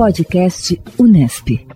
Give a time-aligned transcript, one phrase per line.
[0.00, 1.66] Podcast Unesp.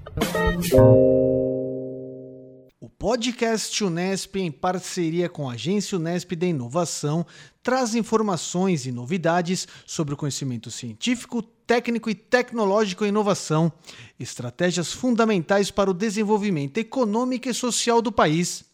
[2.81, 7.27] O podcast Unesp, em parceria com a Agência Unesp de Inovação,
[7.63, 13.71] traz informações e novidades sobre o conhecimento científico, técnico e tecnológico e inovação,
[14.19, 18.65] estratégias fundamentais para o desenvolvimento econômico e social do país.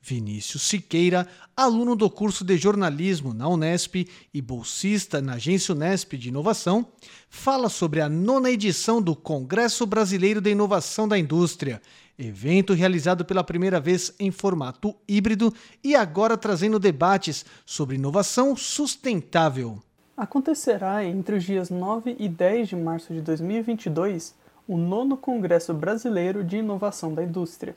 [0.00, 1.26] Vinícius Siqueira,
[1.56, 6.86] aluno do curso de jornalismo na Unesp e bolsista na Agência Unesp de Inovação,
[7.28, 11.82] fala sobre a nona edição do Congresso Brasileiro de Inovação da Indústria,
[12.18, 15.52] evento realizado pela primeira vez em formato híbrido
[15.84, 19.80] e agora trazendo debates sobre inovação sustentável.
[20.16, 24.34] Acontecerá entre os dias 9 e 10 de março de 2022
[24.66, 27.76] o nono Congresso Brasileiro de Inovação da Indústria.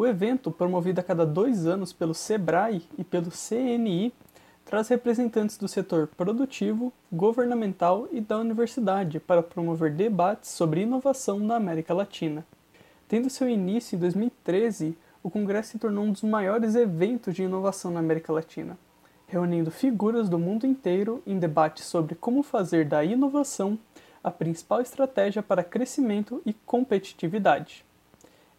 [0.00, 4.14] O evento, promovido a cada dois anos pelo SEBRAE e pelo CNI,
[4.64, 11.56] traz representantes do setor produtivo, governamental e da universidade para promover debates sobre inovação na
[11.56, 12.46] América Latina.
[13.06, 17.90] Tendo seu início em 2013, o Congresso se tornou um dos maiores eventos de inovação
[17.90, 18.78] na América Latina,
[19.26, 23.78] reunindo figuras do mundo inteiro em debates sobre como fazer da inovação
[24.24, 27.84] a principal estratégia para crescimento e competitividade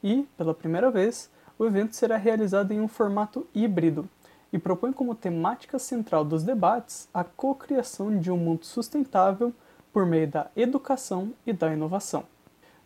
[0.04, 4.10] e, pela primeira vez, o evento será realizado em um formato híbrido
[4.52, 9.54] e propõe como temática central dos debates a cocriação de um mundo sustentável
[9.94, 12.24] por meio da educação e da inovação.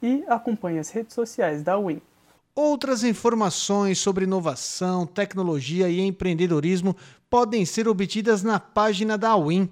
[0.01, 2.01] e acompanhe as redes sociais da UIN.
[2.55, 6.97] Outras informações sobre inovação, tecnologia e empreendedorismo
[7.31, 9.71] podem ser obtidas na página da UIN,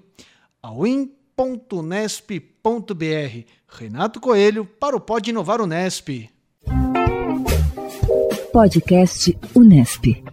[1.37, 3.45] awin.nesp.br.
[3.67, 6.29] Renato Coelho para o Pode Inovar Unesp.
[8.51, 10.23] Podcast Unesp.